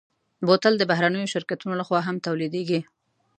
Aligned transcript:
بوتل 0.47 0.73
د 0.77 0.83
بهرنيو 0.91 1.31
شرکتونو 1.33 1.73
لهخوا 1.79 1.99
هم 2.07 2.15
تولیدېږي. 2.25 2.81